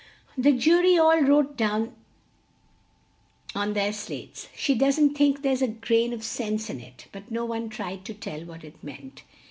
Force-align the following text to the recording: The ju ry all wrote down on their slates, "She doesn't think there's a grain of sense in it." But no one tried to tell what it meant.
The 0.35 0.51
ju 0.51 0.79
ry 0.81 0.97
all 0.97 1.21
wrote 1.21 1.55
down 1.55 1.93
on 3.53 3.73
their 3.73 3.93
slates, 3.93 4.49
"She 4.55 4.73
doesn't 4.73 5.13
think 5.13 5.43
there's 5.43 5.61
a 5.61 5.67
grain 5.67 6.11
of 6.11 6.23
sense 6.23 6.71
in 6.71 6.79
it." 6.79 7.05
But 7.11 7.29
no 7.29 7.45
one 7.45 7.69
tried 7.69 8.03
to 8.05 8.15
tell 8.15 8.43
what 8.43 8.63
it 8.63 8.83
meant. 8.83 9.21